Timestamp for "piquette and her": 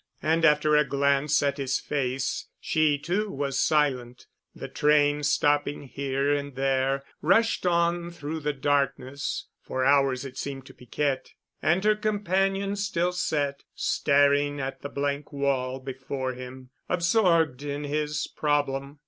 10.73-11.95